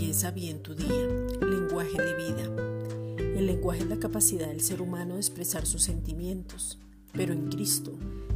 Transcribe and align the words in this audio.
Comienza 0.00 0.30
bien 0.30 0.62
tu 0.62 0.76
día. 0.76 1.06
Lenguaje 1.40 2.00
de 2.00 2.14
vida. 2.14 3.36
El 3.36 3.46
lenguaje 3.46 3.80
es 3.80 3.88
la 3.88 3.98
capacidad 3.98 4.46
del 4.46 4.60
ser 4.60 4.80
humano 4.80 5.14
de 5.14 5.20
expresar 5.20 5.66
sus 5.66 5.82
sentimientos, 5.82 6.78
pero 7.12 7.32
en 7.32 7.48
Cristo 7.48 7.92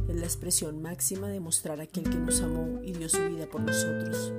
es 0.09 0.15
la 0.15 0.25
expresión 0.25 0.81
máxima 0.81 1.29
de 1.29 1.39
mostrar 1.39 1.79
a 1.79 1.83
aquel 1.83 2.03
que 2.03 2.17
nos 2.17 2.41
amó 2.41 2.81
y 2.83 2.91
dio 2.91 3.07
su 3.07 3.23
vida 3.29 3.47
por 3.47 3.61
nosotros. 3.61 4.33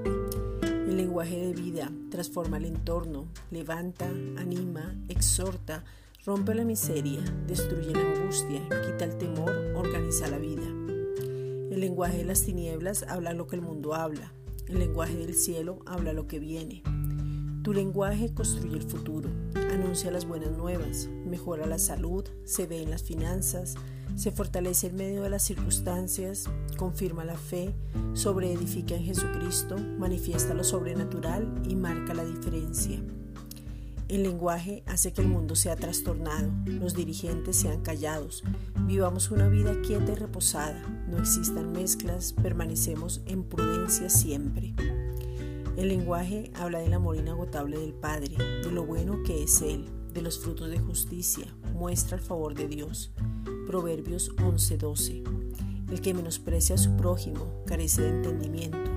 El 0.63 0.99
lenguaje 0.99 1.37
de 1.37 1.55
vida 1.55 1.91
transforma 2.11 2.59
el 2.59 2.67
entorno, 2.67 3.29
levanta, 3.51 4.07
anima, 4.37 4.95
exhorta, 5.09 5.85
rompe 6.27 6.55
la 6.55 6.65
miseria, 6.65 7.21
destruye 7.47 7.93
la 7.93 8.13
angustia, 8.13 8.61
quita 8.69 9.07
el 9.07 9.17
temor, 9.17 9.53
organiza 9.75 10.29
la 10.29 10.39
vida. 10.39 10.67
El 11.71 11.81
lenguaje 11.81 12.19
de 12.19 12.25
las 12.25 12.43
tinieblas 12.43 13.05
habla 13.09 13.33
lo 13.33 13.47
que 13.47 13.57
el 13.57 13.63
mundo 13.63 13.95
habla, 13.95 14.33
el 14.69 14.79
lenguaje 14.79 15.17
del 15.17 15.35
cielo 15.35 15.81
habla 15.87 16.13
lo 16.13 16.27
que 16.27 16.39
viene. 16.39 16.83
Tu 17.63 17.73
lenguaje 17.73 18.33
construye 18.33 18.77
el 18.77 18.83
futuro, 18.83 19.29
anuncia 19.73 20.11
las 20.11 20.27
buenas 20.27 20.57
nuevas, 20.57 21.09
mejora 21.27 21.67
la 21.67 21.79
salud, 21.79 22.25
se 22.45 22.67
ve 22.67 22.83
en 22.83 22.91
las 22.91 23.03
finanzas, 23.03 23.75
se 24.15 24.31
fortalece 24.31 24.87
en 24.87 24.97
medio 24.97 25.23
de 25.23 25.31
las 25.31 25.43
circunstancias, 25.43 26.49
confirma 26.77 27.25
la 27.25 27.37
fe, 27.37 27.75
sobreedifica 28.15 28.95
en 28.95 29.05
Jesucristo, 29.05 29.77
manifiesta 29.99 30.55
lo 30.55 30.63
sobrenatural 30.63 31.63
y 31.69 31.75
marca 31.75 32.15
la 32.15 32.25
diferencia. 32.25 33.01
El 34.09 34.23
lenguaje 34.23 34.85
hace 34.87 35.13
que 35.13 35.21
el 35.21 35.27
mundo 35.27 35.57
sea 35.57 35.75
trastornado, 35.75 36.49
los 36.65 36.95
dirigentes 36.95 37.57
sean 37.57 37.83
callados, 37.83 38.45
vivamos 38.87 39.33
una 39.33 39.49
vida 39.49 39.81
quieta 39.83 40.13
y 40.13 40.15
reposada, 40.15 40.81
no 41.09 41.19
existan 41.19 41.73
mezclas, 41.73 42.33
permanecemos 42.33 43.23
en 43.27 43.43
prudencia 43.43 44.09
siempre. 44.09 44.75
El 45.77 45.89
lenguaje 45.89 46.53
habla 46.55 46.79
del 46.79 46.93
amor 46.93 47.17
inagotable 47.17 47.79
del 47.79 47.95
Padre, 47.95 48.37
de 48.63 48.71
lo 48.71 48.87
bueno 48.87 49.25
que 49.25 49.43
es 49.43 49.61
Él, 49.61 49.87
de 50.15 50.23
los 50.23 50.39
frutos 50.39 50.71
de 50.71 50.79
justicia, 50.79 51.53
muestra 51.75 52.17
el 52.17 52.23
favor 52.23 52.55
de 52.55 52.69
Dios. 52.69 53.11
Proverbios 53.67 54.31
11:12. 54.37 55.25
El 55.91 56.01
que 56.01 56.15
menosprecia 56.15 56.77
a 56.77 56.79
su 56.79 56.97
prójimo 56.97 57.65
carece 57.67 58.03
de 58.03 58.11
entendimiento, 58.11 58.91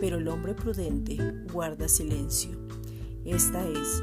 pero 0.00 0.18
el 0.18 0.28
hombre 0.28 0.54
prudente 0.54 1.16
guarda 1.50 1.88
silencio. 1.88 2.50
Esta 3.24 3.66
es 3.68 4.02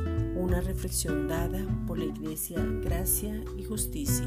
una 0.58 0.66
reflexión 0.66 1.28
dada 1.28 1.60
por 1.86 2.00
la 2.00 2.06
Iglesia 2.06 2.58
Gracia 2.82 3.44
y 3.58 3.64
Justicia. 3.64 4.26